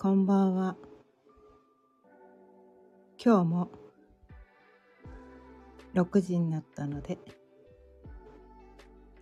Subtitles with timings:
[0.00, 0.76] こんばんは。
[3.20, 3.68] 今日も
[5.92, 7.18] 6時になったので、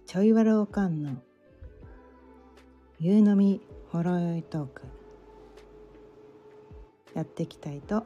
[0.04, 1.12] ちょいわるおかんの
[3.00, 4.82] 夕飲みほろ酔いトーク
[7.14, 8.04] やっていきたいと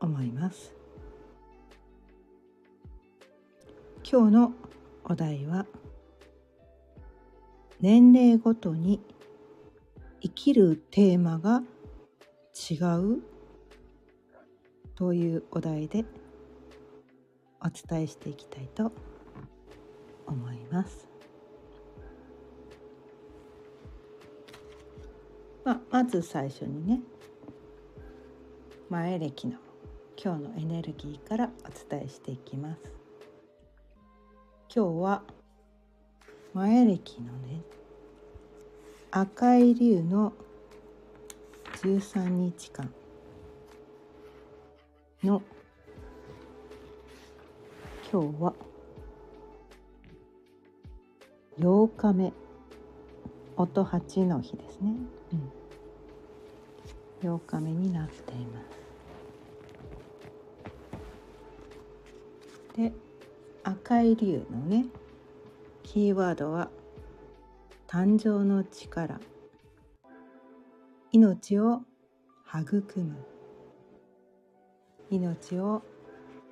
[0.00, 0.74] 思います。
[4.02, 4.52] 今日の
[5.04, 5.66] お題は
[7.80, 9.00] 年齢ごとに
[10.22, 11.62] 生きるテーマが
[12.70, 13.22] 違う
[14.94, 16.04] というお題で
[17.62, 18.92] お伝えしていきたいと
[20.26, 21.08] 思います。
[25.64, 27.00] まあ、まず最初にね
[28.88, 29.58] 前歴の
[30.22, 32.80] 今日のエネルギーからお伝えしていきます。
[34.74, 35.22] 今日は
[36.52, 37.62] 前歴のね
[39.12, 40.32] 赤い竜の
[41.82, 42.88] 13日間
[45.24, 45.42] の
[48.12, 48.54] 今日は
[51.58, 52.32] 8日目
[53.56, 54.94] 音8の日ですね、
[57.24, 58.60] うん、8日目になっていま
[62.76, 62.76] す。
[62.76, 62.92] で
[63.64, 64.86] 赤い竜のね
[65.82, 66.70] キーワードは
[67.92, 69.18] 誕生の力。
[71.10, 71.80] 命を
[72.46, 73.16] 育む。
[75.10, 75.82] 命を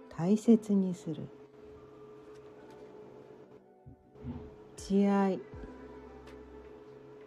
[0.08, 1.28] 大切にする。
[4.78, 5.39] 慈愛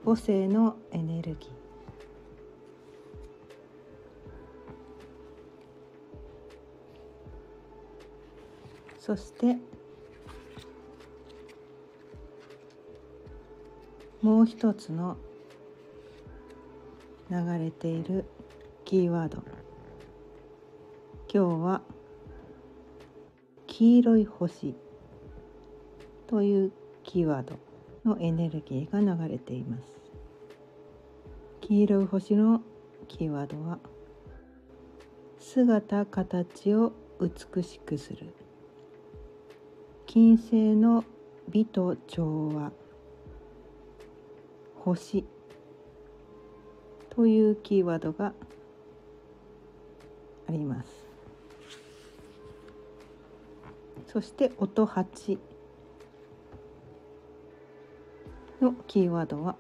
[0.04, 1.52] 母性のエネルギー。
[9.00, 9.56] そして
[14.22, 15.18] もう一つの
[17.32, 18.26] 流れている
[18.86, 19.42] キーワード。
[21.34, 21.82] 今日は
[23.66, 24.76] 黄色い星
[26.28, 26.72] という
[27.04, 27.58] キーワード
[28.06, 29.92] のエネルギーが流れています。
[31.62, 32.62] 黄色い星の
[33.08, 33.80] キーワードは
[35.40, 38.36] 姿形を美しくする
[40.06, 41.04] 金星の
[41.50, 42.72] 美と調和
[44.84, 45.24] 星。
[47.12, 48.34] というキーワードが
[50.48, 50.90] あります。
[54.08, 55.38] そして音8
[58.60, 59.56] のキーワードは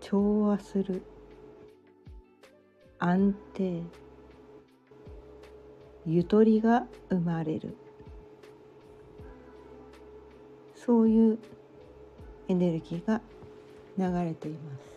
[0.00, 1.02] 調和する。
[2.98, 3.82] 安定。
[6.06, 7.76] ゆとりが生まれる。
[10.74, 11.38] そういう
[12.48, 13.20] エネルギーが
[13.96, 14.94] 流れています。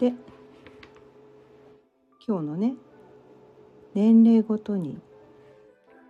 [0.00, 0.14] で
[2.26, 2.74] 今日のね
[3.94, 4.98] 年齢ごとに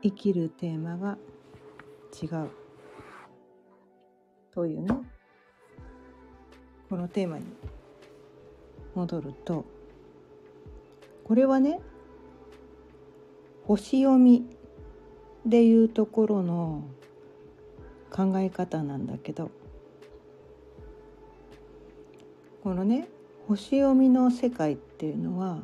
[0.02, 1.18] 生きるテーマが
[2.22, 2.50] 違う
[4.52, 4.94] というね
[6.88, 7.44] このテーマに
[8.94, 9.64] 戻ると
[11.24, 11.80] これはね
[13.64, 14.44] 星読み
[15.46, 16.84] でいうところの
[18.10, 19.50] 考え方なんだけど
[22.62, 23.08] このね
[23.48, 25.60] 星読みの世界っていうのは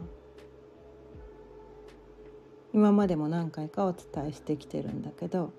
[2.72, 5.53] 今までも何回かお伝えしてきてるんだけど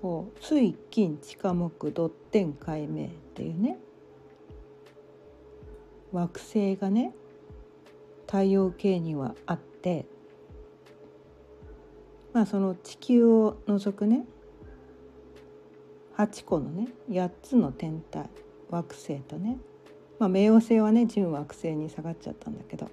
[0.00, 3.78] こう水金地下木土天海明っていうね
[6.12, 7.14] 惑星がね
[8.26, 10.06] 太陽系にはあって
[12.34, 14.26] まあその地球を除くね
[16.18, 18.28] 8個のね8つの天体
[18.68, 19.56] 惑星とね
[20.18, 22.90] まあ冥王星はね準惑星に下がっちゃったんだけど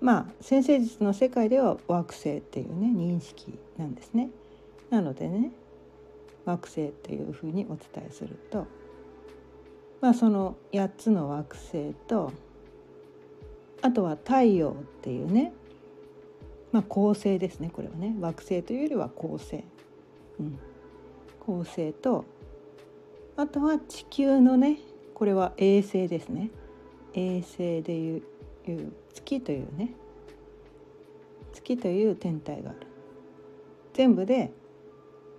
[0.00, 4.30] まあ先生術の世界では惑星っていうね認識なんですね。
[4.90, 5.52] なのでね
[6.44, 8.66] 惑星っていうふうにお伝えすると
[10.00, 12.32] まあその8つの惑星と
[13.82, 15.52] あとは太陽っていうね
[16.76, 17.70] まあ恒星ですね。
[17.72, 18.14] これはね。
[18.20, 19.64] 惑星というよりは恒星、
[20.38, 20.58] うん、
[21.40, 22.26] 恒星と
[23.34, 24.76] あとは地球のね
[25.14, 26.50] これは衛星ですね。
[27.14, 28.22] 衛星でいう
[29.14, 29.94] 月というね。
[31.54, 32.80] 月という天体がある。
[33.94, 34.52] 全部で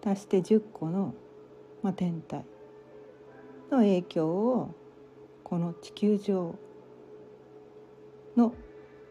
[0.04, 1.14] 足して10個の、
[1.84, 2.44] まあ、天体
[3.70, 4.74] の影響を
[5.44, 6.56] この地球上
[8.36, 8.56] の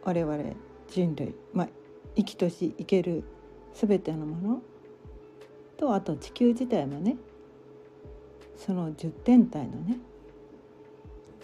[0.02, 0.36] 我々
[0.88, 1.68] 人類、まあ、
[2.16, 3.24] 生きとし生ける
[3.74, 4.62] 全てのもの
[5.76, 7.16] とあと地球自体もね
[8.56, 9.98] その10天体のね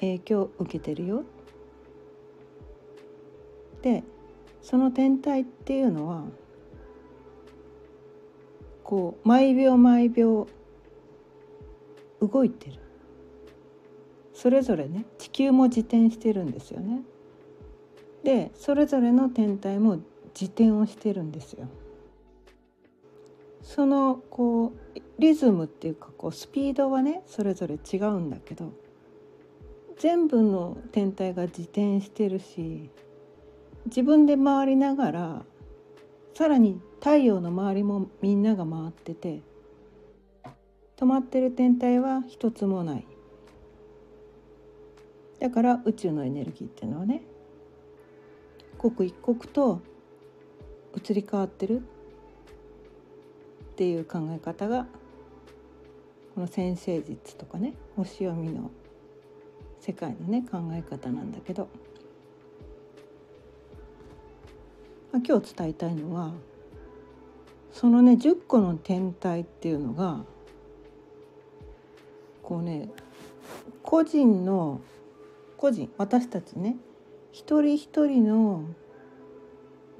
[0.00, 1.24] 影響を受けてるよ。
[3.82, 4.02] で
[4.62, 6.24] その天体っていうのは
[8.84, 10.46] こう毎秒毎秒
[12.20, 12.78] 動いてる
[14.32, 17.02] それぞれね地球も自転してるんですよね。
[18.24, 19.98] でそれぞれの天体も
[20.34, 21.68] 自転をしてるんですよ。
[23.62, 28.72] そのこうリズムっていうかこうスピードはねそれぞれ違うんだけど
[29.98, 32.90] 全部の天体が自転してるし
[33.86, 35.42] 自分で回りながら
[36.34, 39.42] さらに太陽の周りもみんなが回ってて
[40.96, 43.06] 止まってる天体は一つもない
[45.40, 47.22] だから宇宙のエネルギーっていうのはね
[48.78, 49.80] 刻一刻と
[50.96, 51.82] 移り変わってる？
[53.72, 54.86] っていう考え方が
[56.34, 58.70] この先生術とかね星読みの
[59.80, 61.68] 世界のね考え方なんだけど、
[65.10, 66.32] まあ、今日伝えたいのは
[67.72, 70.20] そのね10個の天体っていうのが
[72.42, 72.90] こうね
[73.82, 74.80] 個人の
[75.56, 76.76] 個人私たちね
[77.32, 78.64] 一人一人の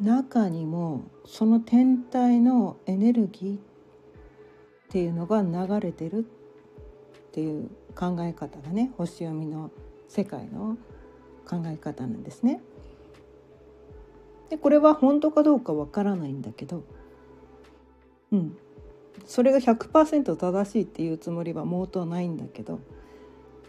[0.02, 3.60] 中にもその天体のエネルギーっ
[4.88, 6.22] ていうのが流れてるっ
[7.31, 8.90] ていう考え方がね。
[8.99, 9.70] 星読みの
[10.08, 10.76] 世界の
[11.49, 12.60] 考え方なんですね。
[14.50, 16.82] でこれは本当かどうかわからないんだけど、
[18.32, 18.56] うん、
[19.25, 22.81] それが100%正しいっていうつもりは毛頭ないんだけど。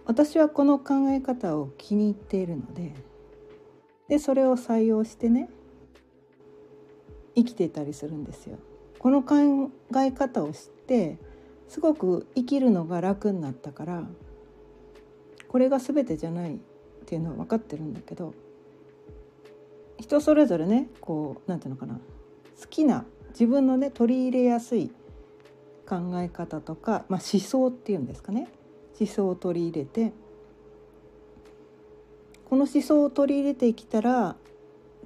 [0.06, 2.94] 私はこの考え方を気に入っているので。
[4.10, 5.50] でそれを採用してね。
[7.36, 8.58] 生きていたりするんですよ。
[9.00, 11.18] この考え方を知って
[11.68, 14.04] すごく生きるのが楽になったから
[15.50, 16.58] これが全てじゃないっ
[17.06, 18.34] ていうのは分かってるんだけど
[20.00, 22.00] 人それぞれねこう何て言うのかな
[22.62, 24.92] 好きな自分のね取り入れやすい
[25.86, 28.48] 考え方とか、まあ、思想っていうんですかね
[29.00, 30.14] 思想を取り入れて
[32.46, 34.36] この思想を取り入れてきたら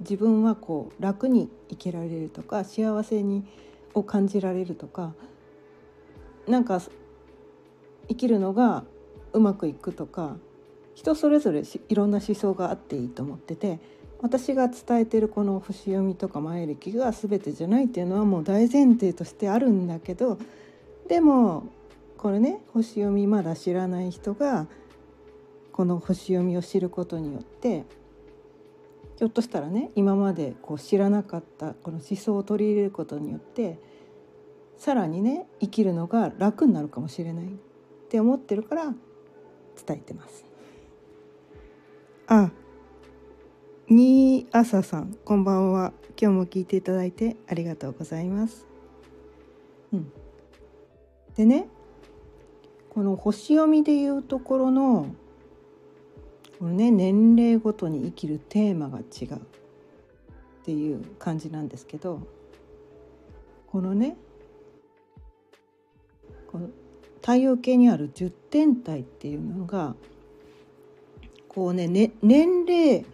[0.00, 3.44] 自分はこう楽に生きられるとか幸せに
[3.94, 5.14] を感じられるとか
[6.46, 6.80] なんか
[8.08, 8.84] 生きるのが
[9.32, 10.36] うまくいくとか
[10.94, 13.78] 人それぞれいろんな思想があっていいと思ってて
[14.20, 20.38] 私が伝えてるこの星読みとか前歴が全てじゃないっていうのはもう大前提としてあるんだけど
[21.08, 21.68] でも
[22.16, 24.66] これね星読みまだ知らない人が
[25.72, 27.84] この星読みを知ることによって
[29.18, 33.80] ひょっとしたらね今までこう知らなかったこの思想を取り入れることによって
[34.76, 37.48] さらにね生きるのが楽になるかもしれないっ
[38.08, 40.44] て思ってるから伝えてます。
[42.28, 42.52] あ
[43.88, 48.68] 新朝さんこんばんは今日も聞いていただいてありがとうございます。
[49.92, 50.12] うん、
[51.34, 51.66] でね
[52.90, 55.08] この星読みでいうところの
[56.58, 59.38] このね年齢ごとに生きるテーマが違うっ
[60.64, 62.26] ていう感じなんですけど
[63.68, 64.16] このね
[66.50, 66.68] この
[67.16, 69.94] 太陽系にある10天体っていうのが
[71.48, 73.04] こうねね年齢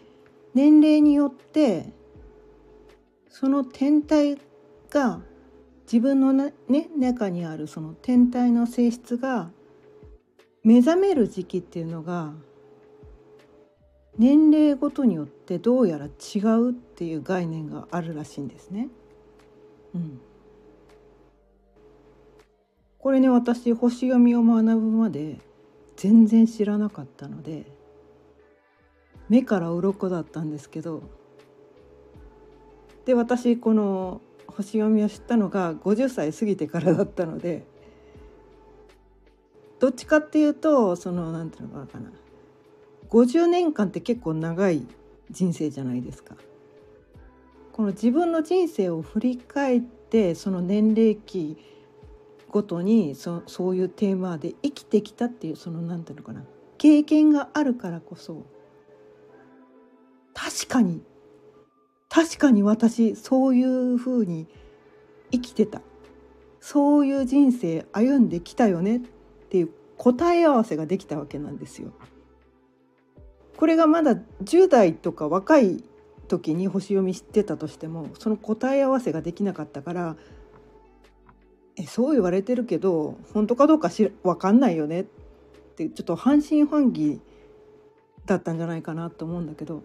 [0.55, 1.93] 年齢によって
[3.29, 4.39] その天体
[4.91, 5.21] が
[5.85, 6.53] 自分のね
[6.97, 9.51] 中にあるその天体の性質が
[10.63, 12.33] 目覚める時期っていうのが
[14.19, 18.89] 年齢ごとによってどうやら違うっていう概念があるらしいんですね。
[19.95, 20.21] うん、
[22.99, 25.39] これね私星読みを学ぶまで
[25.97, 27.67] 全然知らなかったので
[29.29, 31.03] 目から鱗だったんですけど
[33.05, 37.65] で私この星読みを知ったのが50歳過ぎてからだったので
[39.79, 42.11] どっちかっていうとその何て言うのかな
[43.11, 44.87] 50年間って結構長い
[45.31, 46.37] 人生じゃないですか。
[47.73, 51.57] この自分の人生を振り返ってその年齢期
[52.49, 56.45] ごとにそそういうテーマで生きてきたっていうその何て言うのかな
[56.79, 58.47] 経験があるからこそ
[60.35, 61.03] 確かに
[62.09, 64.47] 確かに私そういうふうに
[65.33, 65.81] 生きてた
[66.61, 69.01] そういう人生歩んできたよねっ
[69.51, 71.93] ていう答え合わせができたわけなんですよ。
[73.57, 75.85] これがまだ10代とか若い
[76.29, 80.17] 時に星読み知ってたとしてもその答え合わせができなかったから
[81.77, 85.05] えそう言われてるけど本当かどうかし分かんないよねっ
[85.77, 87.21] てちょっと半信半疑
[88.27, 89.83] だったんじゃないかなと思うんだけど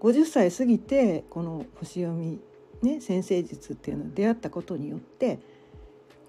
[0.00, 2.40] 50歳過ぎてこの星読み
[2.82, 5.38] ね先生術っていうのに出会ったことによって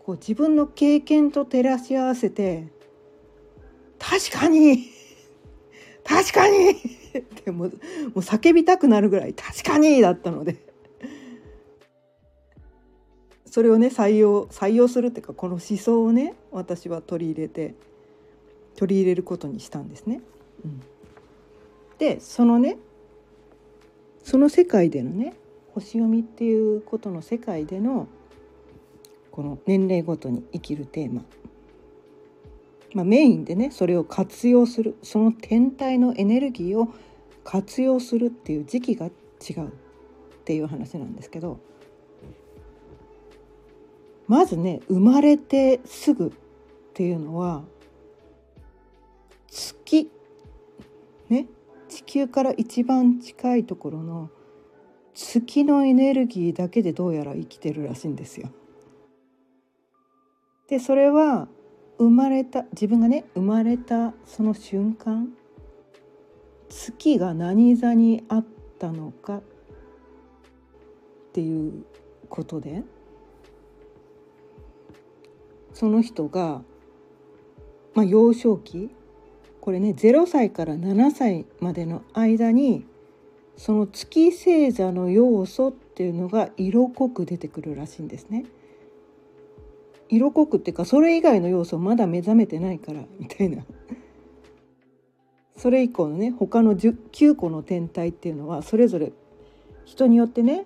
[0.06, 2.68] こう自分の経験と照らし合わせて
[4.00, 4.90] 確かに
[6.04, 6.72] 確かに。
[6.72, 7.76] ってもうも
[8.16, 10.72] う叫びたくなるぐらい確かにだったので。
[13.46, 17.76] それをね採用採用するっていうかこの思想をね私は取り入れて
[18.78, 20.22] 取り入れることにしたんですね。
[20.64, 20.82] うん、
[21.98, 22.78] でそのね
[24.24, 25.34] その世界でのね
[25.74, 28.08] 星読みっていうことの世界での
[29.32, 31.24] この年齢ごとに生きるテーマ、
[32.94, 34.98] まあ、メインでねそれを活用する。
[35.02, 36.94] その天体のエネルギーを
[37.44, 39.68] 活用するっていう時期が違う。
[39.68, 41.60] っていう話なんですけど。
[44.28, 46.32] まずね生まれてすぐっ
[46.94, 47.64] ていうのは
[49.48, 50.12] 月。
[51.30, 51.48] ね。
[51.90, 54.30] 地球から一番近いところの
[55.14, 58.50] 月のエネルギーだけでどうやら生きてるらしいんですよ。
[60.68, 61.50] でそれは
[62.02, 65.32] 生まれた自分がね生まれたその瞬間
[66.68, 68.46] 月が何座にあっ
[68.80, 69.42] たのかっ
[71.32, 71.86] ていう
[72.28, 72.82] ことで
[75.76, 76.64] その人が、
[77.94, 78.90] まあ、幼少期
[79.60, 82.84] これね0歳から7歳までの間に
[83.58, 88.46] その月星座の要素っていうのが色濃く出てくるらしいんですね。
[90.12, 93.64] 色濃くっていうかそれ以外の要素まだ目覚めてないからみたいな。
[95.56, 99.12] それ以降のね他の9個の天体っていうのはそれぞれ
[99.86, 100.66] 人によってね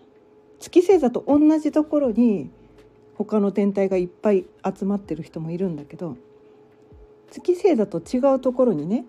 [0.60, 2.50] 月星座と同じところに
[3.16, 6.16] 他の天体がいっぱい集まってる人もいるんだけど
[7.30, 9.06] 月星座と違うところにね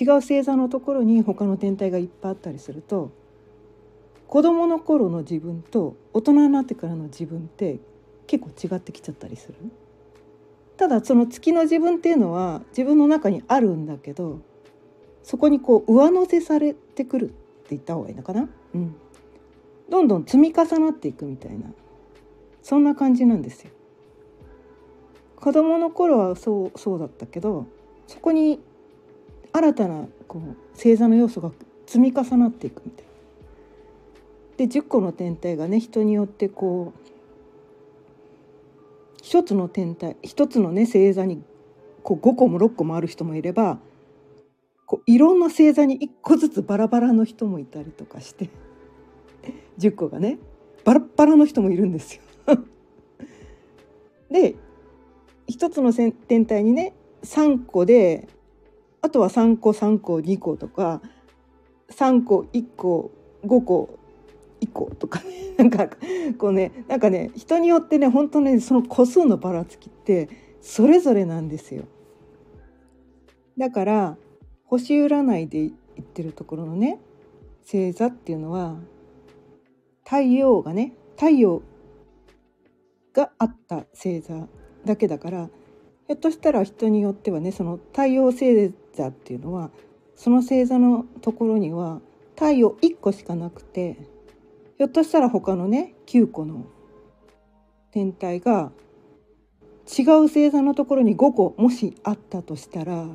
[0.00, 3.12] 違う星座のところに他の天体がいっぱいあったりすると
[4.28, 7.80] 子どもの頃の自分と大人になってからの自分って
[8.32, 9.54] 結構違ってきちゃったりする？
[10.78, 14.40] ただその月の自分っていうのは自分の中にあるんだけど
[15.22, 17.34] そこにこう上乗せされてくるって
[17.70, 18.96] 言った方がいいのかな、うん、
[19.90, 21.66] どんどん積み重なっていくみたいな
[22.62, 23.70] そんな感じなんですよ。
[25.36, 27.66] 子供の頃はそうそうだったけど
[28.06, 28.58] そこに
[29.52, 31.50] 新たなこう星座の要素が
[31.84, 33.12] 積み重なっていくみたいな。
[34.56, 37.11] で10個の天体がね人によってこう
[39.22, 41.42] 一つの天体一つのね星座に
[42.02, 43.78] こう5個も6個もある人もいれば
[44.84, 48.50] こういろんな星座に1個ずつバラバラの人もいたりとかして
[49.78, 50.38] 10個がね
[50.84, 52.22] バラバラの人もいるんですよ。
[54.30, 54.56] で
[55.46, 56.12] 一つの天
[56.44, 58.28] 体にね3個で
[59.02, 61.00] あとは3個3個2個とか
[61.90, 63.12] 3個1個
[63.44, 63.98] 5個
[64.62, 65.88] 1個とかね なんか
[66.38, 70.28] こうねなんかね人によってね本当ねその個数のばらつきって
[70.60, 71.84] それぞれなんですよ。
[73.58, 74.16] だから
[74.64, 76.98] 星占いで言ってるところのね
[77.64, 78.76] 星座っていうのは
[80.04, 81.62] 太陽がね太陽
[83.12, 84.48] があった星座
[84.84, 85.50] だけだから
[86.06, 89.70] ひょっとしたら人によってはねその太陽星座っていうのは
[90.16, 92.00] その星座のところには
[92.34, 93.96] 太陽1個しかなくて
[94.78, 96.66] ひょっとしたら他のね9個の
[97.90, 98.72] 天体が
[99.86, 103.06] 違う星座のところに5個もしあったとしたら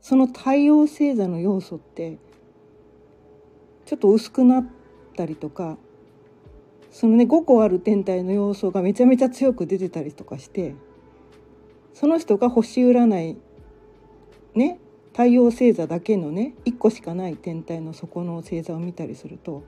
[0.00, 2.18] その太陽星座の要素って
[3.86, 4.66] ちょっと薄くなっ
[5.16, 5.78] たりとか
[6.90, 10.74] そのね5個ある天体の要素がめちゃめちゃ強く出てたりとかして
[11.94, 13.36] その人が星占い
[14.54, 14.78] ね
[15.12, 19.62] 太陽星座だけのね1個しかない天体の底の星座を見たりすると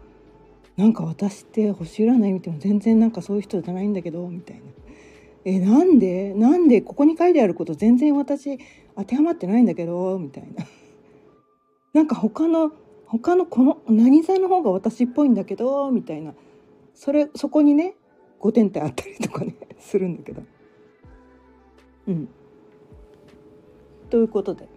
[0.79, 4.63] なんか私って星占い見ても全然なんかそういう人じゃないんだけどみたいな。
[5.45, 6.33] えなんで？
[6.35, 6.83] なんで？
[6.83, 8.59] ここに書いてあること全然私
[8.97, 10.65] 当てはまってないんだけどみたいな。
[11.95, 12.71] なんか他の
[13.07, 16.35] 他のこの何座の方が私っぽいんだけどみたいな
[16.95, 17.97] それそこにね
[18.39, 20.43] 5点ってあったりとかね するんだけど。
[22.07, 22.29] うん。
[24.11, 24.69] ということで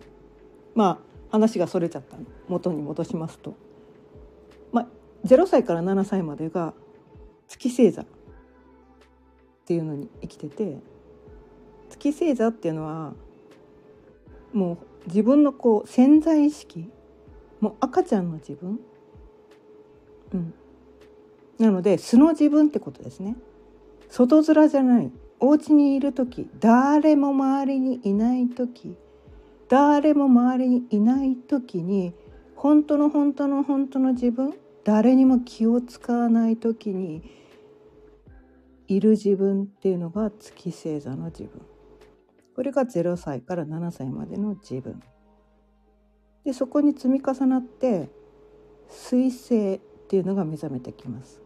[0.73, 2.17] まあ話がそれちゃった
[2.47, 3.53] 元に戻しますと、
[5.25, 6.73] 0歳から7歳までが
[7.47, 8.05] 月星座っ
[9.65, 10.77] ていうのに生きてて
[11.89, 13.13] 月星座っていうのは
[14.53, 16.89] もう自分のこう潜在意識
[17.59, 18.79] もう赤ちゃんの自分、
[20.33, 20.53] うん、
[21.59, 23.35] なので素の自分ってことですね。
[24.09, 25.11] 外面じゃない。
[25.39, 28.95] お家にいる時誰も周りにいない時
[29.69, 32.13] 誰も周りにいない時に
[32.55, 37.21] 本当の本当の本当の自分誰にも気を使わない時に
[38.87, 41.61] いる自分っていうのが月星座の自分。
[42.55, 45.01] これが0歳から7歳までの自分。
[46.43, 48.09] でそこに積み重なって
[48.89, 51.41] 水星っていうのが目覚めてきます。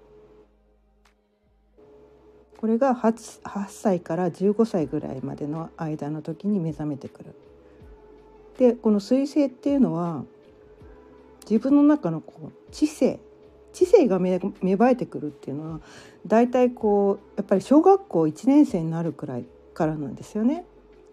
[2.58, 7.36] これが 8, 8歳から15歳ぐらいまでの間の時に目覚めてくる。
[8.58, 10.24] でこの水星っていうのは
[11.48, 13.20] 自分の中のこう知性。
[13.75, 15.82] 知性が芽生えてくるっていうのは
[16.25, 20.65] 大体こうやっぱり小学校1年生になるくらいからなんですよね。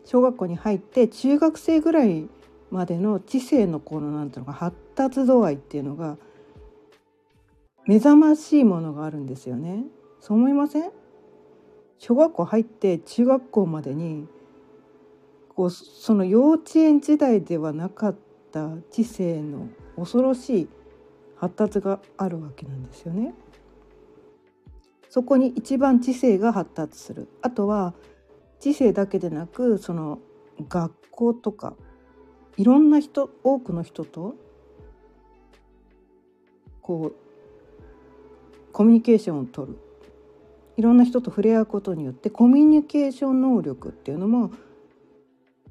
[0.05, 2.29] 小学校に入って中学生ぐらい
[2.71, 6.17] までの知性のこのなんていうのか発達度合いっていうのが
[7.87, 9.85] 目覚ましいものがあるんですよね。
[10.21, 10.91] そう思いません？
[11.99, 14.27] 小学校入って中学校までに
[15.55, 18.17] こうその幼稚園時代ではなかっ
[18.53, 20.69] た知性の恐ろしい
[21.43, 23.35] 発達があるわけなんですよね。
[25.09, 27.27] そこに一番知性が発達する。
[27.43, 27.95] あとは
[28.61, 30.21] 知性だけでなくその
[30.69, 31.75] 学校とか
[32.57, 34.37] いろんな人多くの人と
[36.81, 39.79] こうコミュニケーションをとる。
[40.77, 44.53] いろんな人と触れ合うことによってコミュニケーション能力っていうのも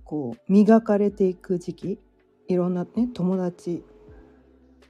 [0.04, 2.00] こう磨かれていく時期。
[2.50, 3.86] いろんなね友達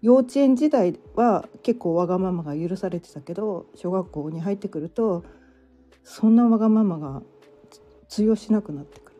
[0.01, 5.24] 幼稚園時代は結構わがままが許されてたけど小学校に入ってくると
[6.03, 7.22] そんなわがままが
[8.10, 9.17] 通用しなくなってくる。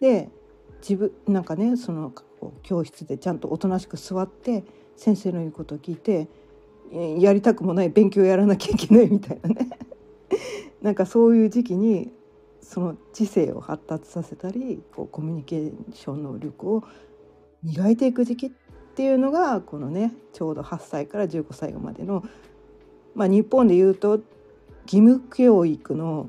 [0.00, 0.30] で
[0.80, 2.12] 自分なんかねその
[2.62, 4.64] 教室でちゃんとおとなしく座って
[4.96, 6.28] 先生の言うことを聞いて
[7.20, 9.70] やりたくもない勉強やらなきゃいけないみたいなね
[10.82, 12.12] なんかそういう時期に
[12.60, 16.82] その知性を発達させたりこうコミュニケーション能力を
[17.62, 18.50] 磨いていく時期っ
[18.92, 22.22] っていうのがこのねちょうど8歳から15歳までの、
[23.14, 24.20] まあ、日本でいうと
[24.84, 26.28] 義務教育の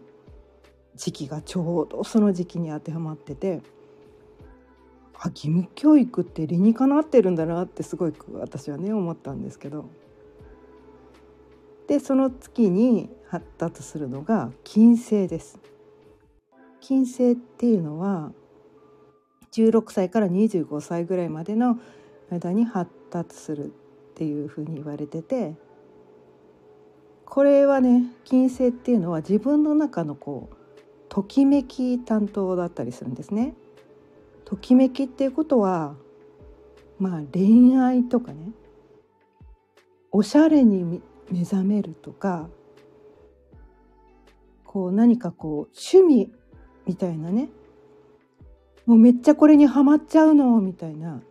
[0.95, 3.62] 時期がちょうどその時期に当てはまってて
[5.15, 9.89] あ義務教育って理にかなってるんだなってすごい私はね思ったんですけど
[11.88, 15.60] でその月に発達するのが金星です。
[16.80, 18.32] 金星っていうのは
[19.52, 21.80] 16歳から25歳ぐらいまでの
[22.33, 23.69] 間に発達するっ
[24.15, 25.55] ていうふうに言われてて
[27.25, 30.55] これはね金星っていうのは自分の中のこう
[31.09, 33.53] ときめき担当だったりするんですね。
[34.45, 35.95] ときめきっていうことは
[36.99, 38.51] まあ恋愛とかね。
[40.11, 42.49] おしゃれに目覚めるとか
[44.63, 46.31] こう何かこう趣味
[46.85, 47.49] みたいなね。
[48.85, 51.21] もうめっちゃこれにはまっちゃうのみたいな。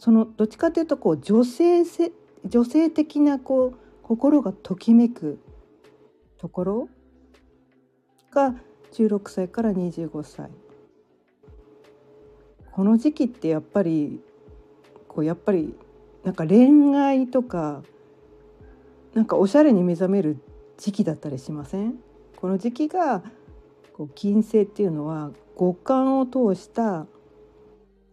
[0.00, 2.10] そのどっちかというとこう女性せ
[2.46, 5.38] 女性的なこう心がときめく
[6.38, 6.88] ところ
[8.32, 8.54] が
[8.92, 10.50] 16歳から25歳。
[12.72, 14.20] この時期ってやっぱり
[15.06, 15.74] こうやっぱり
[16.24, 17.82] なんか恋愛とか
[19.12, 20.38] なんかおしゃれに目覚める
[20.78, 22.00] 時期だったりしません？
[22.36, 23.22] この時期が
[23.92, 27.06] こう金星っていうのは五感を通した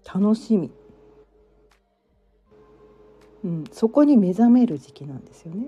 [0.04, 0.69] 楽しみ、
[3.43, 5.67] うん、そこに目覚める時期なんですよね。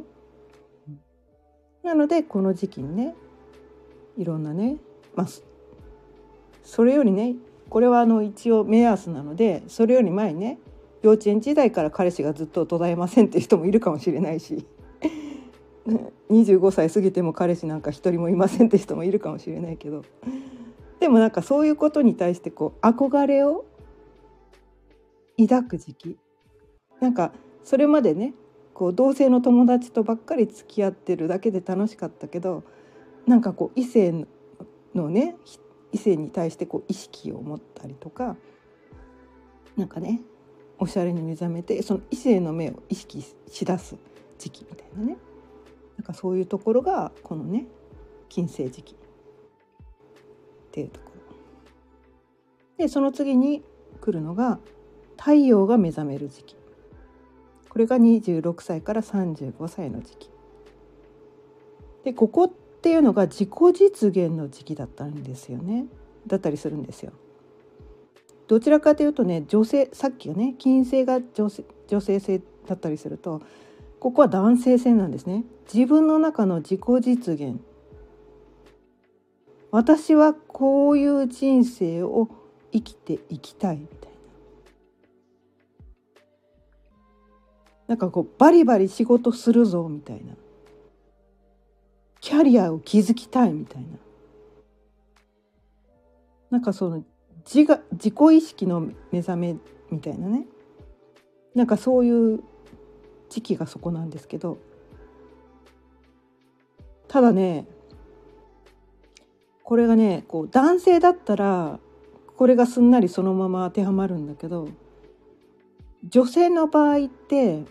[1.83, 3.15] なのでこの時期にね
[4.17, 4.77] いろんなね、
[5.15, 5.27] まあ、
[6.63, 7.35] それよりね
[7.69, 10.59] これはあの一応目安なのでそれより前にね
[11.01, 14.65] 幼稚園時代から彼氏がずっと途絶えませんっていう人もいるかもしれないし
[16.29, 20.03] 25歳過ぎても彼氏なんか一人もいませんって人もいるかもしれないけど
[20.99, 23.65] でもなんかそういうことに対してこう憧れを
[25.39, 26.17] 抱く時期。
[26.99, 27.31] なんか
[27.69, 28.33] それまでね
[28.73, 32.63] こう同性の友達とばっかり付き合ってるだけで楽しかったけど
[33.27, 34.25] なんかこう異性
[34.95, 35.35] のね
[35.91, 38.35] 異性に対してこう意識を持ったりとか
[39.77, 40.21] なんかね
[40.79, 43.97] おしゃれに目覚めてその異性の目を意識しだす
[44.39, 45.17] 時期みたいなね。
[45.95, 47.67] なんかそういうところがこのね
[48.29, 48.95] 金星時期。
[48.95, 48.97] っ
[50.71, 52.81] ていうところ。
[52.83, 53.61] でその次に
[54.01, 54.57] 来るのが
[55.19, 56.58] 太陽が目覚める時期。
[57.69, 60.29] これが26歳から35歳の時期。
[62.03, 62.49] でここっ
[62.81, 65.85] ていうのが自己実現の時期だったんですよね。
[66.27, 67.11] だったりするんですよ。
[68.47, 73.41] どちらかというとね女性さっきはね金星が女性女性性だったりすると
[73.99, 75.43] ここは男性性なんですね。
[75.71, 77.59] 自分の中の自己実現。
[79.71, 82.27] 私はこういう人生を
[82.71, 84.08] 生きていきたいみたい
[87.89, 90.35] なんかこうバリバリ仕事するぞみたいな。
[92.21, 93.87] キャリアを築きたいみたいな。
[96.51, 97.03] なんかその
[97.51, 99.55] 自が自己意識の目覚め
[99.89, 100.45] みたいなね。
[101.55, 102.43] なんかそういう
[103.27, 104.59] 時期がそこなんですけど。
[107.07, 107.65] ただね
[109.63, 111.79] これがねこう男性だったら
[112.37, 114.69] これがすんなりそのまま当てはまるんだけど
[116.07, 117.63] 女性の場合って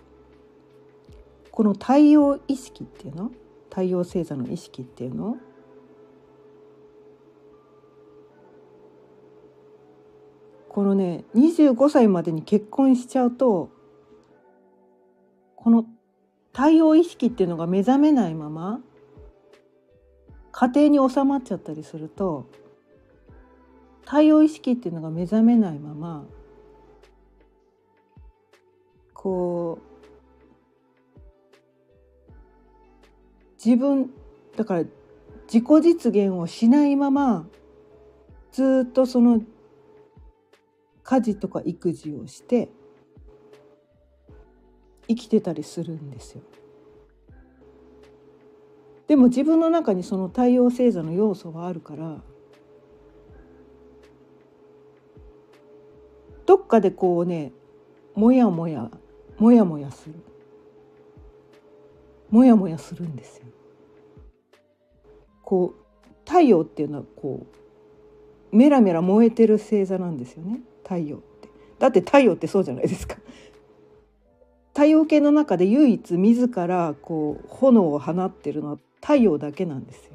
[1.59, 3.33] この太陽意識っていうの？
[3.68, 5.37] 太陽星座の意識っていうの？
[10.68, 13.71] このね25歳までに結婚しちゃうと
[15.57, 15.85] この
[16.53, 18.79] 太陽意識っていうのが目覚めないまま
[20.53, 22.47] 家庭に収まっちゃったりすると
[24.05, 26.25] 太陽意識っていうのが目覚めないまま
[29.12, 29.88] こう
[33.64, 34.11] 自分
[34.57, 34.85] だから
[35.53, 37.47] 自己実現をしないまま
[38.53, 39.42] ずっとその
[41.03, 42.68] 家事とか育児をして
[45.09, 46.42] 生きてたりするんですよ。
[49.07, 52.18] でも自分の中にその太陽星座の要素はあるから
[56.44, 57.53] どっかでこうね
[58.14, 58.90] もやもや
[59.38, 60.14] もやもやする
[62.31, 63.45] もやもやするんですよ。
[65.43, 67.47] こう太陽っていうのはこ
[68.53, 71.49] うメラメラ燃えてる星座なんですよね太陽って。
[71.79, 73.17] だって太陽ってそうじゃないですか。
[74.75, 80.12] 太陽系の中で唯一自らこう炎を放ってるのは太陽だけなんですよ。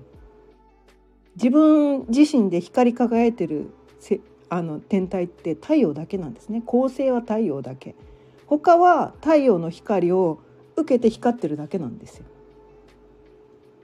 [1.36, 3.72] 自分自身で光り輝いてる
[4.50, 7.96] あの天体って太陽だけなんですね恒星は太陽だけ
[8.46, 10.40] 他は太陽の光を
[10.84, 12.26] 受けて光ってるだけなんですよ。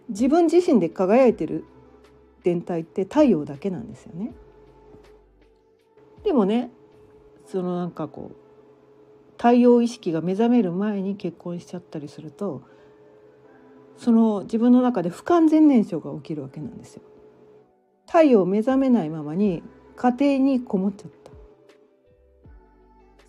[0.10, 1.66] 自分自身で輝いてる
[2.44, 4.34] 天体って太陽だけなんですよね。
[6.24, 6.70] でもね
[7.46, 8.36] そのなんかこう
[9.38, 12.62] 太陽意識が目覚める前に結婚しちゃったりすると
[13.98, 17.02] その自分の中で不完全燃焼が起きるわけなんですよ。
[18.08, 19.62] 太陽目覚めないままに
[19.96, 21.19] 家庭にこもっちゃった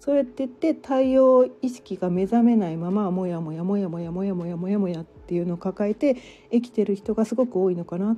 [0.00, 6.16] それって言って太陽意識が目覚めないままもやもやもやもやもやもやもやもやっていうのを抱えて
[6.50, 8.16] 生きてる人がすごく多いのかなっ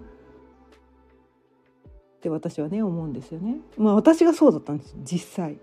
[2.21, 3.57] て私はね思うんですよね。
[3.77, 5.59] まあ私がそうだったんです実際。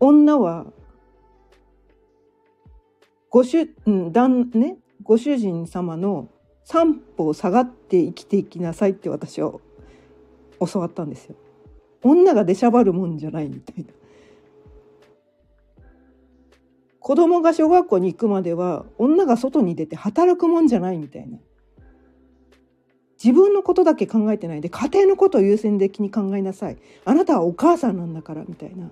[0.00, 0.66] 女は
[3.30, 6.28] ご主,、うん、だんね、ご主人様の
[6.64, 9.52] 三歩下がって生きていきなさいって私は
[10.58, 11.36] 教わったんですよ。
[12.02, 13.90] 女が出しゃばるもんじゃないみたいな。
[16.98, 21.38] 子供が小学校に行くまでは女が外に出て働くもんじゃないみたいな。
[23.22, 26.76] 自分のことだけ考えてないで家庭のことを優先的に考えなさい。
[27.04, 28.90] あなたはお母さんなんだからみたいな。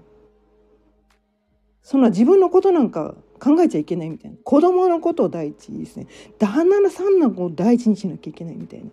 [1.82, 4.36] そんな自分のことなんか考えちゃいけないみたいな。
[4.44, 6.06] 子供のことを第一ですね。
[6.38, 8.90] 旦那の三男を第一にしなきゃいけないみたいな。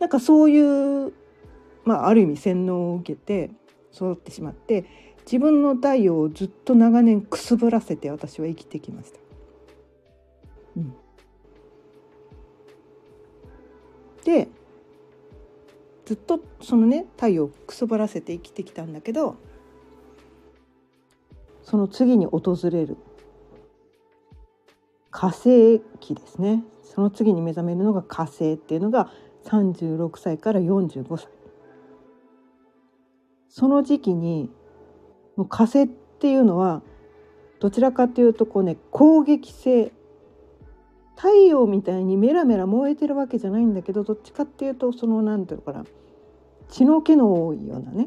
[0.00, 1.12] なんかそういう
[1.88, 3.50] まあ、ある意味洗脳を受けて
[3.94, 4.84] 育ってしまって
[5.24, 9.18] 自分の太陽をずっと長年くすぶらせて私は生きてきました。
[10.76, 10.94] うん、
[14.24, 14.48] で
[16.06, 19.36] ずっとそのね太陽をくすぶらせて生きてきたんだけど
[21.62, 22.96] その次に訪れる
[25.10, 26.64] 火星期ですね。
[26.82, 29.10] その次に目覚めるのが火星っていうのが
[29.44, 31.37] 36歳から45歳。
[33.58, 34.52] その時期に
[35.34, 36.80] もう風っていうのは
[37.58, 39.90] どちらかというとこうね攻撃性
[41.16, 45.84] 太陽みたいにメラメラ燃えてるわけじゃないんだけどどっちかっていうとその何ていうのかな
[46.68, 48.06] 血の気の多いようなね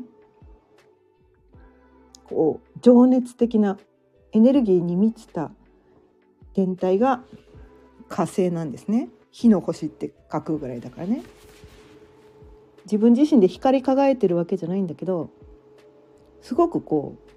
[2.23, 3.77] こう情熱的な
[4.31, 5.51] エネルギーに満ちた
[6.53, 7.23] 天体が
[8.07, 9.09] 火星なんですね。
[9.31, 11.23] 火の星って書くぐらいだからね。
[12.85, 15.29] 自分自身で光り輝いてるわけじゃないんだけど
[16.41, 17.31] すごくこう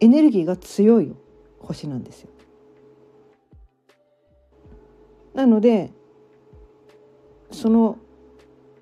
[0.00, 1.12] エネルギーが強い
[1.60, 2.30] 星なんですよ。
[5.34, 5.90] なので
[7.50, 7.98] その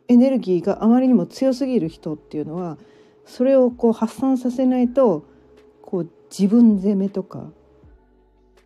[0.08, 2.78] エネルギーがあまりにも強すぎる人っていうのは
[3.24, 5.24] それをこう発散させないと
[5.82, 7.50] こう自分責めとか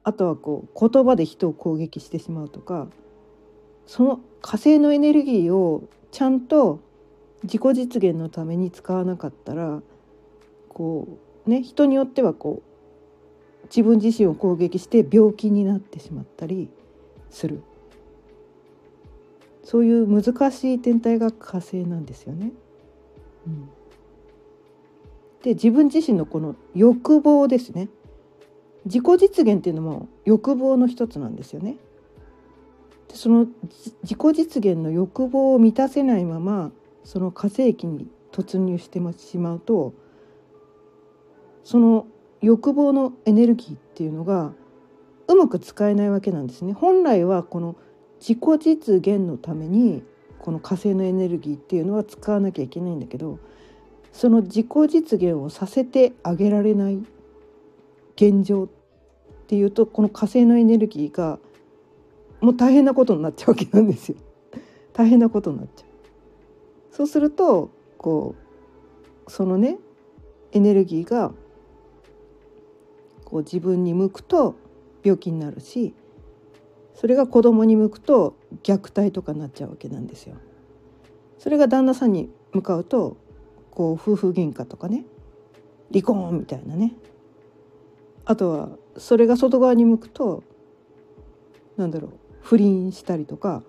[0.03, 2.89] あとはこう言葉で人を攻撃してしまうとか
[3.87, 6.81] その火星のエネルギーをちゃんと
[7.43, 9.83] 自己実現のために使わなかったら
[10.75, 16.69] こうね人によってはこう自分自身を攻撃して病気になってしまったり
[17.31, 17.63] する
[19.63, 22.53] そういう難しい天体が火星なんですよね。
[23.47, 23.69] うん、
[25.43, 27.89] で自分自身のこの欲望ですね
[28.85, 31.77] 自己実現っていうのも欲望の一つなんですよね。
[33.09, 33.47] でその
[34.03, 36.71] 自己実現の欲望を満たせないまま
[37.05, 39.95] その火星期に突入してしまうと
[41.65, 42.07] その
[42.41, 44.53] 欲望のエネルギーっていうのが
[45.27, 46.73] うまく使えないわけなんですね。
[46.73, 47.77] 本来はこの
[48.21, 50.03] 自己実現のために
[50.39, 53.39] この火星のエネルギーっていうのは使わなきゃいけないんだけど
[54.13, 56.99] その自己実現をさせてあげられない
[58.17, 58.69] 現状っ
[59.47, 61.39] ていうとこの火星のエネルギーが
[62.41, 64.17] もう大変なことになっちゃうわけなんですよ。
[64.93, 65.89] 大変なことになっちゃう。
[66.95, 68.35] そうするとこ
[69.27, 69.79] うそのね
[70.53, 71.33] エネルギーが
[73.25, 74.55] こう自分に向くと
[75.03, 75.95] 病気になるし
[76.95, 80.37] それが子供に向くと虐待とかなっちゃうわけなんですよ。
[81.39, 83.17] それが旦那さんに向かうと
[83.71, 85.05] こう夫婦喧嘩とかね
[85.93, 86.95] 離婚みたいなね
[88.25, 90.43] あとはそれが外側に向くと
[91.77, 92.11] なんだろう
[92.41, 93.63] 不倫したりとか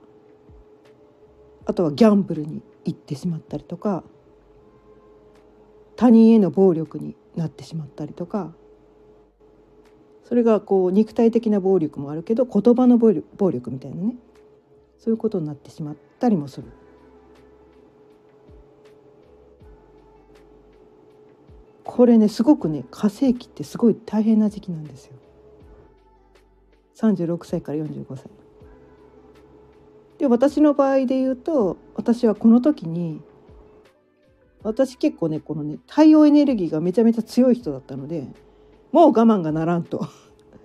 [1.66, 4.04] あとはギャンブルに行ってしまったりとか
[5.96, 8.54] 他人への暴力になってしまったりとか
[10.26, 13.12] それがこう肉体的な暴力もあるけど言葉の暴
[13.52, 14.16] 力みたいなね
[14.98, 16.68] そういうことになってしまったりもする。
[21.84, 25.14] これねすごくね火星期ってすごい大変な時期なんですよ。
[26.96, 28.26] 36歳から45歳。
[30.18, 33.22] で私の場合で言うと私はこの時に
[34.64, 38.28] 私結構ねこのね太陽エネルギーがめちゃめちゃ強い人だったので
[38.96, 40.08] もう我慢がならんと。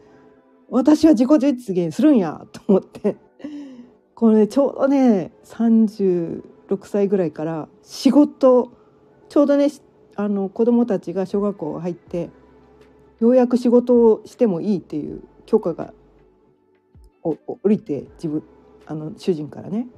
[0.70, 3.16] 私は自己実現するんやと思って。
[4.14, 6.42] これ、ね、ちょうどね36
[6.86, 8.70] 歳ぐらいから仕事
[9.28, 9.66] ちょうどね
[10.14, 12.30] あの子供たちが小学校入って
[13.18, 15.92] ようやく仕事をしてもいいっていう許可が
[17.24, 18.44] 降りて自分
[18.86, 19.88] あの主人からね。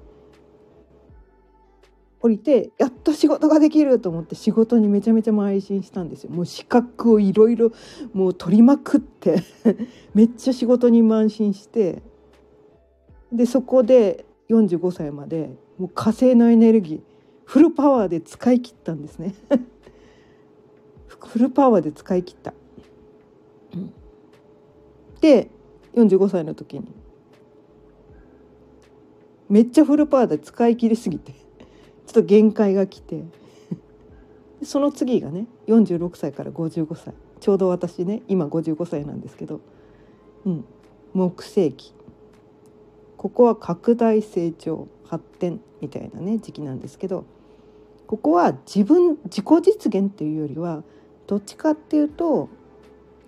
[2.23, 7.73] 降りてやっと仕事ができると思って仕事にめちゃめちゃ邁進したんですよもう資格をいろいろ
[8.15, 9.43] もう取りまくって
[10.15, 12.01] めっちゃ仕事に邁進して
[13.33, 17.01] でそこで45歳までもう火星のエネルギー
[17.45, 19.35] フルパワーで使い切ったんですね
[21.09, 22.53] フルパワーで使い切った。
[25.21, 25.49] で
[25.95, 26.87] 45歳の時に
[29.49, 31.35] めっちゃフルパワーで使い切りすぎて
[32.13, 33.25] っと限界が来て。
[34.65, 37.15] その次がね46歳から55歳。
[37.41, 39.61] ちょうど私ね今55歳なんですけど、
[40.45, 40.65] うん、
[41.13, 41.93] 木星期。
[43.17, 47.25] ここは拡大成長発展みたいなね時期なんですけど。
[48.07, 50.83] ここは自分自己実現っていうよりは
[51.27, 52.51] どっちかっていうと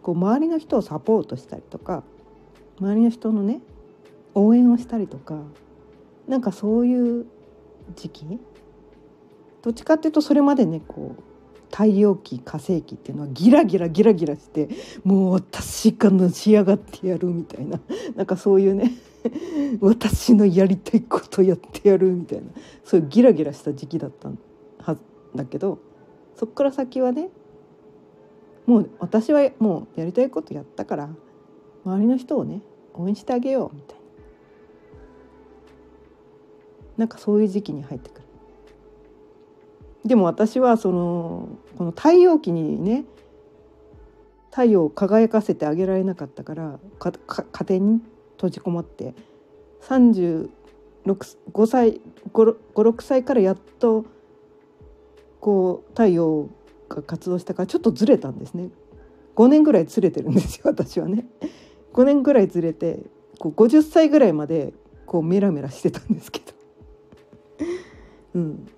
[0.02, 2.02] こう周りの人をサポートしたりとか
[2.78, 3.60] 周りの人のね
[4.34, 5.40] 応援をしたりとか
[6.28, 7.26] なんかそういう
[7.96, 8.24] 時期
[9.64, 11.22] どっちかっていうとそれまでねこう
[11.70, 14.68] 太陽期火星期っていうのはギラギラギラギラして
[15.04, 17.80] もう私がのし上がってやるみたいな
[18.14, 18.92] なんかそういうね
[19.80, 22.44] 私のやりたいことやってやるみたいな
[22.84, 24.30] そういうギラギラした時期だった
[24.78, 25.00] はず
[25.34, 25.78] だけど
[26.36, 27.30] そっから先はね
[28.66, 31.08] もう私はもうやりたいことやったから
[31.86, 32.60] 周りの人をね
[32.92, 34.02] 応援してあげようみたいな
[36.98, 38.23] なんかそういう時期に入ってくる。
[40.04, 43.04] でも私はそのこの太陽期にね
[44.50, 48.00] 太陽を輝かせてあげられなかったから家庭に
[48.36, 49.14] 閉じこもって
[49.82, 50.48] 35
[51.66, 52.00] 歳
[52.32, 54.04] 56歳からやっと
[55.40, 56.48] こう太陽
[56.88, 58.70] が活動したからちょっとずれたんですね。
[59.36, 61.26] 5年ぐらいずれてるんですよ 私はね。
[61.92, 63.00] 5年ぐらいずれて
[63.38, 64.72] こう50歳ぐらいまで
[65.06, 67.66] こうメラメラしてたんですけど。
[68.36, 68.68] うん。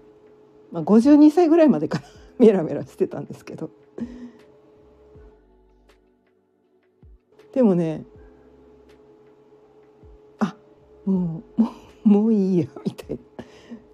[0.72, 2.04] まあ52歳ぐらいまでから
[2.38, 3.70] メラメラしてたんですけど。
[7.52, 8.04] でもね
[10.38, 10.54] あ
[11.06, 11.70] もうも
[12.04, 13.44] うもういいやみたいな。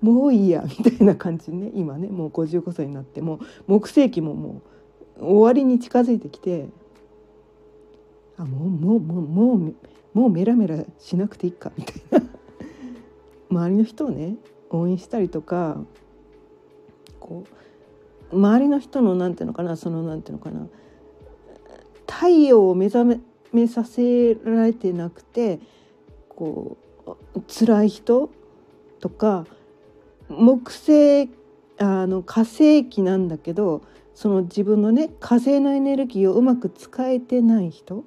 [0.01, 1.71] もういいやみたいな感じね。
[1.75, 4.63] 今ねもう55歳になってもう木星期もも
[5.21, 6.69] う終わりに近づいてきて
[8.37, 9.75] あもうもうもうもう
[10.13, 12.33] もうメラメラしなくていいかみたいな。
[13.53, 14.37] 周りの人をね
[14.71, 15.79] 応援したりとか
[17.23, 17.45] こ
[18.33, 20.67] う周りの人のなんていうのかなそのなんていうのかな
[22.09, 23.21] 太陽を目覚
[23.53, 25.61] めさせられてなくて
[26.29, 28.31] こう辛い人
[29.01, 29.47] とか
[30.29, 31.29] 木星
[31.79, 33.83] あの火星期なんだけど
[34.15, 38.05] その自分のね火星のエネルギーをうまく使えてない人、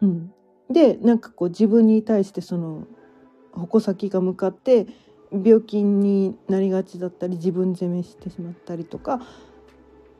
[0.00, 0.32] うん、
[0.70, 2.86] でなんかこう自分に対してその
[3.52, 4.86] 矛先が向かって
[5.32, 9.20] 病気になりがちだったり自分責めしてしまったりとか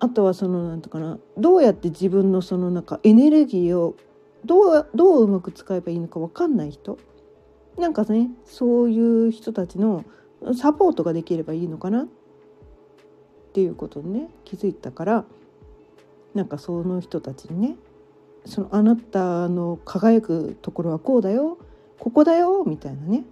[0.00, 3.94] あとはそのなんとかなどうやって自分のそのなんかエネルギーを
[4.44, 6.98] どうどううまく使えばいいのか分かんない人。
[7.78, 10.04] なんかねそういう人たちの
[10.58, 12.02] サポートができればいいのかな。
[12.02, 12.06] っ
[13.52, 15.24] ていうことにね気づいたから
[16.34, 17.76] なんかその人たちにね
[18.46, 21.58] そのあなたの輝くところはこうだよ
[21.98, 23.24] ここだよみたいなね。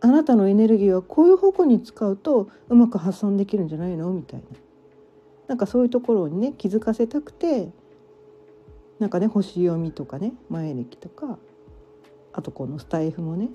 [0.00, 4.10] あなたのエネルギーはこういう方向に使うとうまく発散できるんじゃないの？
[4.12, 4.46] みたいな。
[5.48, 7.70] なんかそういうところにね気づかせたくて
[8.98, 11.38] なんかね星読みとかね前歴とか
[12.32, 13.48] あとこのスタイフもね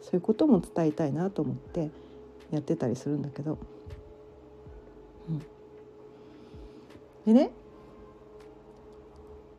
[0.00, 1.90] そういうことも伝えたいなと思って
[2.50, 3.58] やってたりするんだけど。
[5.28, 5.38] うん、
[7.26, 7.50] でね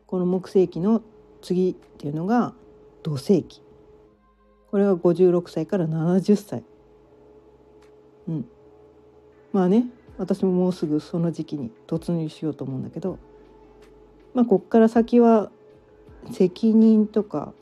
[0.06, 1.02] この木星期の
[1.42, 2.54] 次っていうのが
[3.02, 3.60] 土星期。
[4.70, 6.62] これが56歳から70歳
[8.28, 8.48] うん。
[9.52, 9.86] まあね
[10.18, 13.18] 私ももうすぐその時期に突入しようと思うんだけど
[14.34, 15.50] まあこっから先は
[16.32, 17.52] 責任とか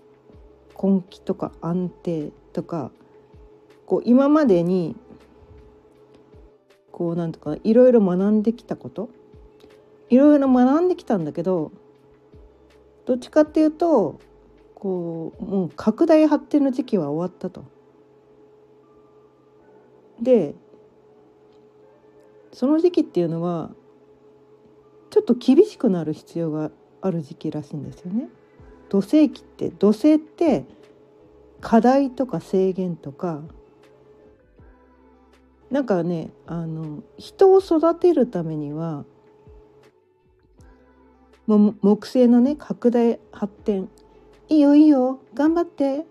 [0.81, 2.91] 根気とか安定とか
[3.87, 4.97] こう今までに
[6.91, 9.11] こうなんとかいろいろ学んできたこと
[10.11, 11.73] いろいろ学んできたんだけど
[13.07, 14.21] どっちかっていうと
[14.85, 17.65] こうもう拡大発展の時期は終わったと。
[20.21, 20.55] で
[22.53, 23.71] その時期っていうのは
[25.09, 26.71] ちょっと厳しくなる必要が
[27.01, 28.29] ある時期らしいんですよね。
[28.91, 30.67] 土星期って土星って
[31.63, 33.41] 課題とか制限とか
[35.71, 39.07] なんかねあの人を育てるためには
[41.47, 43.89] も木星のね拡大発展
[44.49, 45.21] いいよいいよ。
[45.35, 46.05] 頑張って。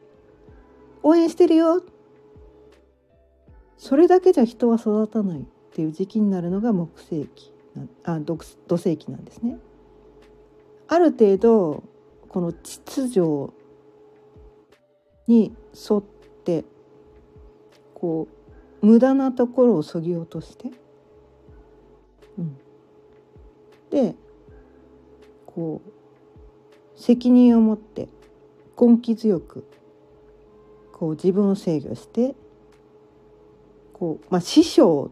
[1.01, 1.83] 応援してるよ。
[3.77, 5.43] それだけじゃ人は育たないっ
[5.73, 7.51] ていう時期になるのが木星期。
[8.03, 8.37] あ土
[8.69, 9.57] 星期なんですね。
[10.87, 11.83] ある程度
[12.29, 13.53] この秩序
[15.27, 16.03] に沿っ
[16.43, 16.65] て
[17.93, 18.27] こ
[18.81, 20.71] う無駄なところをそぎ落として、
[22.37, 22.57] うん、
[23.89, 24.15] で
[25.45, 28.07] こう責任を持って
[28.79, 29.65] 根気強く
[30.91, 32.35] こう自分を制御して
[33.93, 35.11] こう、まあ、師匠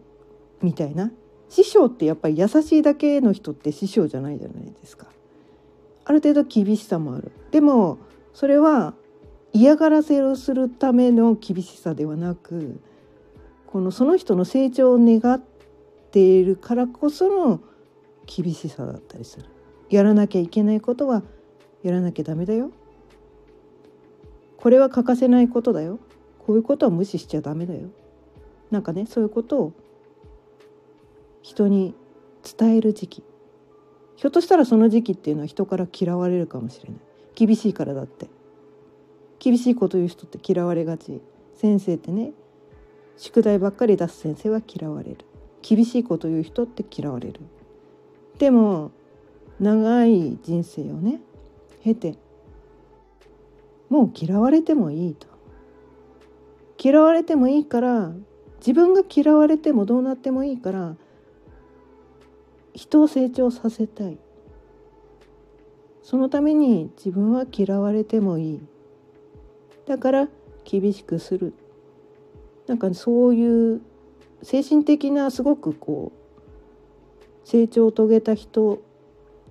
[0.61, 1.11] みたいな？
[1.49, 5.07] 師匠ってやっぱり優しいだけの人って師匠じゃないじゃないですか。
[6.05, 7.31] ある程度厳しさもある。
[7.51, 7.97] でも
[8.33, 8.93] それは
[9.53, 12.79] 嫌がらせをするための厳しさではなく
[13.67, 15.41] このその人の成長を願っ
[16.11, 17.59] ているからこその
[18.25, 19.45] 厳しさだったりする。
[19.89, 21.21] やらなきゃいけないことは
[21.83, 22.71] やらなきゃダメだよ。
[24.61, 25.99] これは欠かせないことだよ。
[26.39, 27.89] こういうことは無視しちゃダメだよ。
[28.69, 29.73] なんかねそういうことを
[31.41, 31.95] 人に
[32.57, 33.23] 伝える時期。
[34.15, 36.99] ひょっとしたらその時期っていうのは人から嫌われるかもしれない。
[37.33, 38.27] 厳しいからだって。
[39.39, 41.21] 厳しいこと言う人って嫌われがち。
[41.55, 42.31] 先生ってね
[43.17, 45.17] 宿題ばっかり出す先生は嫌われる。
[45.63, 47.39] 厳しいこと言う人って嫌われる。
[48.37, 48.91] でも
[49.59, 51.19] 長い人生をね
[51.83, 52.15] 経て
[53.91, 55.27] もう嫌われてもいいと。
[56.81, 58.13] 嫌われてもいいから
[58.59, 60.95] 自分が嫌われてもどうなってもいいから
[62.73, 64.17] 人を成長させたい。
[66.03, 68.61] そのために自分は嫌われてもいい。
[69.85, 70.29] だから
[70.63, 71.53] 厳しくする。
[72.67, 73.81] なんかそういう
[74.41, 78.81] 精神的なすごくこう成長を遂げた人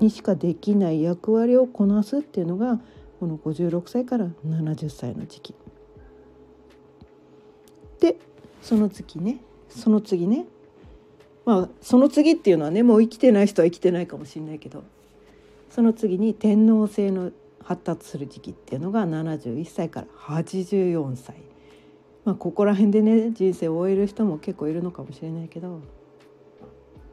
[0.01, 2.81] にしかできない役割をこなすっていうのが
[3.21, 5.55] この56歳から70歳の時期。
[8.01, 8.17] で
[8.63, 10.47] その次ねその次ね
[11.45, 14.85] まあその次っていうのはねもう生きてない人は生きてないかもしれないけど
[15.69, 17.31] その次に天皇制の
[17.63, 21.37] 発達する時期っていうのが71歳から84歳。
[22.25, 25.81] まあ、ここら辺でね人生を終える人も結構いるのかもしれないけど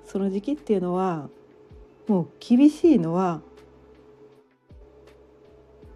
[0.05, 1.29] その時期っていうのは
[2.07, 3.41] もう厳しいのは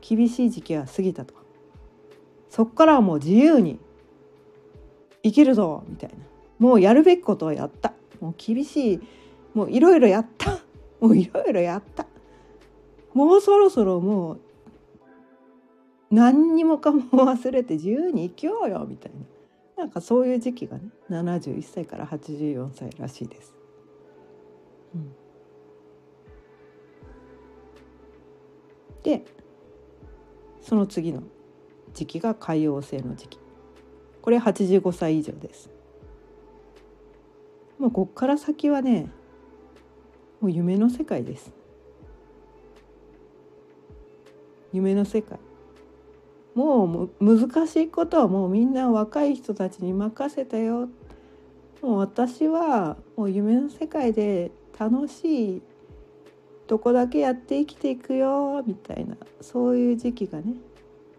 [0.02, 1.34] 厳しい時期は過ぎたと。
[2.50, 3.80] そっからはもう自由に
[5.24, 6.16] 生きるぞみたいな。
[6.60, 7.94] もうやるべきことをやった。
[8.20, 9.00] もう厳しい。
[9.54, 10.60] もういろいろやった。
[11.00, 12.06] もういろいろやった。
[13.14, 14.40] もうそろそろもう
[16.12, 19.12] 何にもかも忘れて自由に生きようよみたい
[19.78, 19.84] な。
[19.84, 23.56] なんかそういう時期がね71歳から84歳らしいです。
[24.94, 25.16] うん、
[29.04, 29.26] で
[30.62, 31.24] その次の
[31.94, 33.40] 時期が海洋性の時期
[34.22, 35.70] これ85歳以上です。
[37.80, 39.10] もうこっから先はね
[40.40, 41.52] もう夢の世界です。
[44.72, 45.40] 夢の世界
[46.54, 50.90] もう難しいことはもうみんな若い人たちに任せたよ
[51.82, 55.62] もう私はもう夢の世界で楽しい
[56.72, 60.54] とこだけやって生きていくよみたいなそういう時期がね。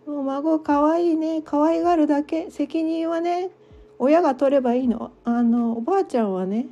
[0.07, 3.51] もう孫かわいいね可愛がるだけ責任はね
[3.99, 5.13] 親が取ればいいの。
[5.25, 6.69] あのおばあちゃんはね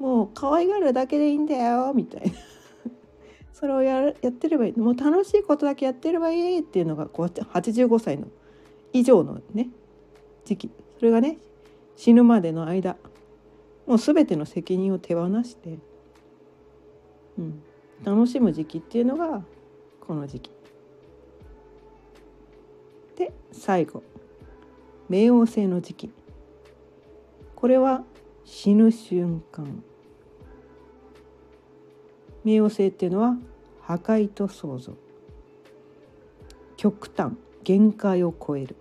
[0.00, 2.32] もう可愛がるだけでいいんだよみたいな。
[3.54, 8.26] それをややってればいいもう楽しいことだけやってればいいっていうのがこう85歳の
[8.92, 9.68] 以上のね
[10.44, 10.70] 時期。
[10.98, 11.38] それがね
[11.94, 12.96] 死ぬまでの間
[13.86, 15.78] もう全ての責任を手放して、
[17.38, 17.62] うん、
[18.04, 19.42] 楽しむ時期っていうのが
[20.00, 20.50] この時期。
[23.16, 24.02] で最後。
[25.10, 26.10] 冥王星の時期。
[27.56, 28.04] これは
[28.44, 29.82] 死ぬ瞬間。
[32.44, 33.36] 冥王星っていうのは
[33.82, 34.94] 破壊と創造。
[36.76, 37.32] 極端。
[37.62, 38.76] 限界を超える。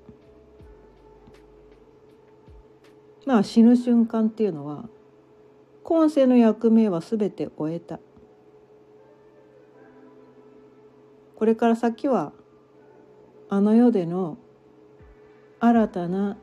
[3.26, 4.86] まあ死ぬ瞬間っていうのは
[5.84, 8.00] 今世の役目は全て終えた。
[11.40, 12.34] これから先は
[13.48, 14.38] あの世での
[15.62, 16.38] 新たな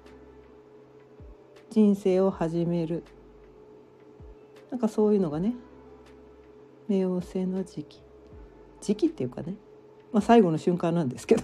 [1.68, 3.04] 人生を始める。
[4.70, 5.54] なんかそういうのがね
[6.88, 8.02] 冥王星の時期。
[8.80, 9.56] 時期っていうかね、
[10.12, 11.42] まあ、最後の瞬間なんですけど。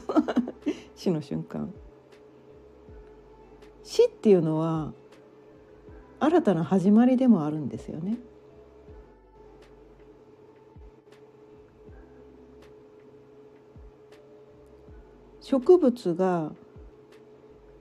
[0.96, 1.74] 死の瞬間。
[3.82, 4.94] 死っていうのは
[6.20, 8.16] 新たな始まりでもあるんですよね。
[15.52, 16.50] 植物が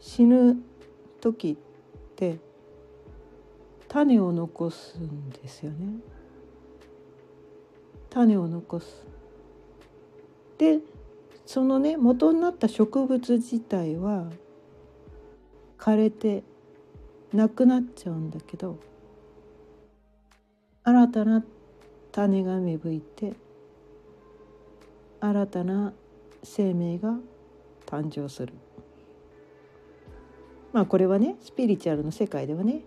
[0.01, 0.57] 死ぬ
[1.22, 2.38] 時って
[3.88, 6.01] 種を残すんですよね。
[8.09, 9.05] 種を残す。
[10.57, 10.80] で
[11.45, 14.30] そのね元になった植物自体は
[15.78, 16.43] 枯れて
[17.32, 18.80] なくなっちゃうんだけど
[20.84, 21.45] 新たな
[22.11, 23.32] 種が芽吹いて
[25.22, 25.93] 新たな
[26.43, 27.15] 生命が
[27.91, 28.53] 誕生する
[30.71, 32.81] まあこれはねスピリチュアルの世界ではね、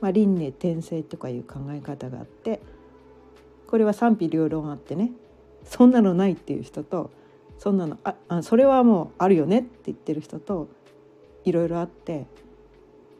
[0.00, 2.60] まあ、輪廻転生とかいう考え方があって
[3.66, 5.10] これは賛否両論あってね
[5.64, 7.10] そんなのないっていう人と
[7.58, 10.68] そんなのああそれはもうあるよねって言ってる人と
[11.44, 12.26] いろいろあって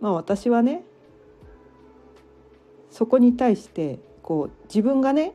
[0.01, 0.85] まあ私はね
[2.91, 5.35] そこに対してこう自分がね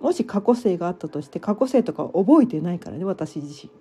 [0.00, 3.77] もし過去性があったとして過去性とか覚えてないからね私自身。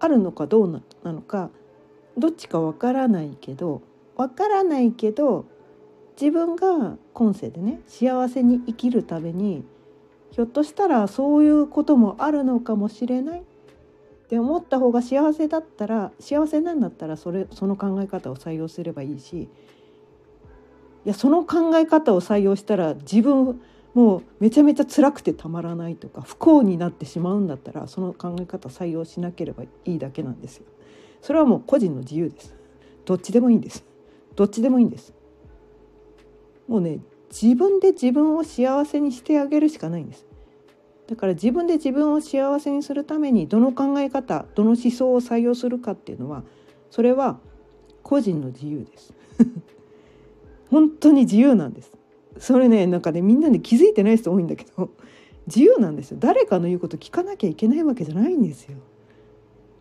[0.00, 1.50] あるのかどうなのか
[2.16, 3.82] どっちかわからないけど
[4.16, 5.46] わからないけど
[6.20, 9.64] 自分が今世でね幸せに生きるために
[10.32, 13.42] ひょっとしたらそういうこともあるのかもしれないっ
[14.28, 19.48] て思った方が幸せだったら幸せなんだったらそれその考え方を採用すればいいしい
[21.04, 23.60] やその考え方を採用したら自分
[23.94, 30.66] もうめちゃめちゃ辛くてたまらないとか不幸になってしまうんだったらその考え方採用しなければいいだけなんですよ。
[31.20, 32.54] それはもう個人の自由です。
[33.04, 33.84] どっちでもいいんです。
[34.36, 35.14] どっちでもいいんです。
[36.68, 40.26] もうね自分で自分を幸せにしてあげるしかないんです。
[41.08, 46.42] だから自分で自分を幸せにするためにどの考え方どの思想を採用するかっていうのは
[46.90, 47.38] それは
[48.02, 49.14] 個人の自由です。
[50.70, 51.97] 本当に自由なんです。
[52.38, 54.90] それねなんかねみんなで気づいてない人多いんだけど
[55.46, 58.78] 自由なんですよ誰かの言うこと聞かなきゃいけないわけじゃないんですよ。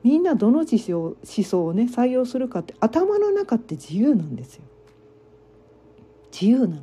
[0.03, 4.63] みんなどの思想思想をね採用するかって頭の中って自由なんですよ。
[6.31, 6.81] 自由なの。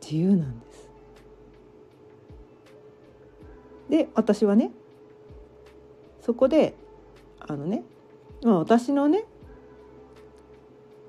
[0.00, 0.90] 自由なんです。
[3.88, 4.70] で私はね
[6.20, 6.74] そこで
[7.40, 7.84] あのね、
[8.42, 9.24] まあ、私のね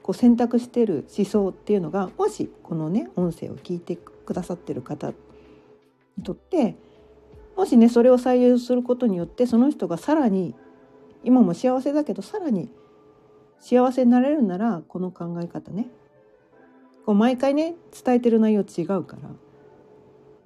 [0.07, 5.11] こう選択してる思想っていうのがもしこのね音声を聞いてくださってる方
[6.17, 6.77] にとって
[7.57, 10.55] もしねそれを採用することによってその人がさらに
[11.25, 12.69] 今も幸せだけどさらに
[13.59, 15.87] 幸せになれるならこの考え方ね
[17.05, 19.29] こう毎回ね伝えてる内容違うから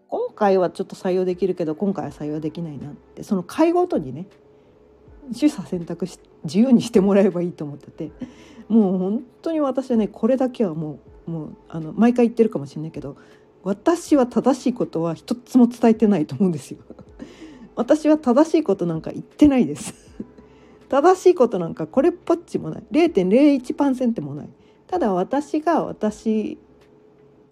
[0.07, 4.25] 今回はちょっと採用できるけど今回は採用できないなってその回ごとにね
[5.33, 8.11] 取捨選択し自由にしてもらえばいいと思ってて
[8.67, 13.17] もう本当に私はねこれだけはもうもうあの毎回言ってるかもしれないけど
[13.63, 16.79] 私は正しいことは一つも伝えてないと思うんですよ。
[17.75, 19.93] 私は正しいことなんか言ってないです。
[20.89, 24.49] 正しいことなんかこれっぽっちもない0.01%もない。
[24.87, 26.57] ただ私が私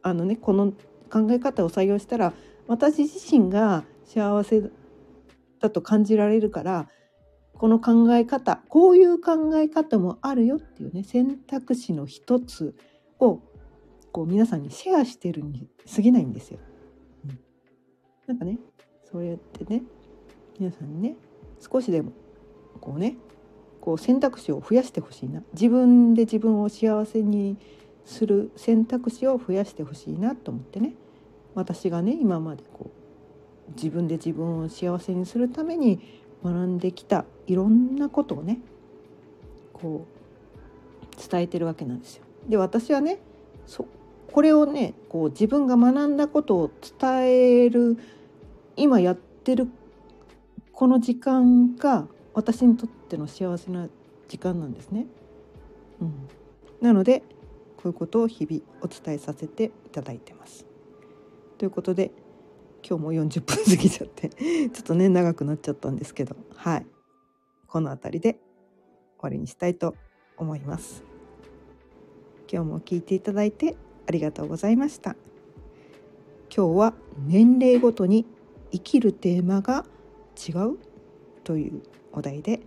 [0.01, 0.73] あのねこの
[1.11, 2.33] 考え方を採用したら
[2.67, 4.63] 私自身が幸せ
[5.59, 6.87] だと感じられるから
[7.59, 12.73] この考え方こういう考え方もあるよっていうね選択肢の一つ
[13.19, 13.41] を
[14.13, 16.59] こう皆さんにシェアしてるに過ぎないんですよ。
[17.25, 17.39] うん、
[18.27, 18.57] なんかね
[19.11, 19.83] そうやってね
[20.57, 21.15] 皆さんにね
[21.59, 22.13] 少しでも
[22.79, 23.17] こうね
[23.81, 25.43] こう選択肢を増やしてほしいな。
[25.51, 27.57] 自分で自分を幸せに
[28.05, 30.93] する選択肢を増やしてほしいなと思ってね。
[31.55, 38.59] 私がね今までこう自分で自分を幸せにするために学んできたいろんなことをね
[39.73, 42.23] こう伝えてるわけなんですよ。
[42.47, 43.19] で私はね
[43.65, 43.85] そ
[44.31, 47.97] これをねこう自分が学んだことを伝える
[48.75, 49.67] 今やってる
[50.71, 53.89] この時間が私にとっての幸せな
[54.27, 55.07] 時間なんですね。
[55.99, 56.13] うん、
[56.79, 57.23] なので
[57.75, 60.65] こういうことを日々お伝えさせていただいてます。
[61.57, 62.11] ということで
[62.87, 64.29] 今日も40分過ぎちゃって
[64.69, 66.85] ちょっとね長くなっちゃったんですけどはい。
[67.67, 68.41] この辺りで終
[69.21, 69.95] わりにしたいと
[70.37, 71.03] 思います。
[72.51, 73.77] 今日も聞いていただいて
[74.07, 75.15] ありがとうございました。
[76.55, 76.93] 今日は
[77.27, 78.25] 年齢ごとに
[78.71, 79.85] 生きるテーマが
[80.35, 80.79] 違う
[81.43, 82.61] というお題で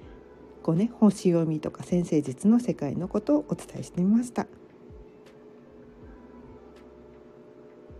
[0.62, 4.46] こうね星読みとか先生術の世界のことをお伝えしてみました。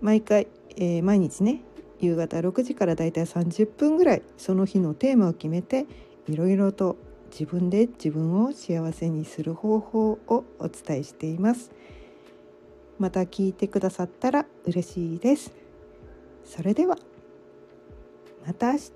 [0.01, 0.47] 毎回、
[0.77, 1.63] えー、毎日ね
[2.03, 5.87] 夕方6時からだいたい30分ぐらいその日のテーマを決めて
[6.29, 6.97] いろいろと
[7.31, 11.71] 自分で自分を幸せにする方法をお伝えしています。
[12.99, 15.53] また聞いてくださったら嬉しいです。
[16.45, 16.99] それでは
[18.47, 18.91] また明日。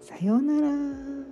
[0.00, 1.31] さようなら。